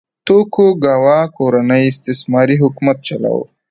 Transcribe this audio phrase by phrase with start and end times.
[0.27, 3.45] توکوګاوا کورنۍ استثماري حکومت چلاوه.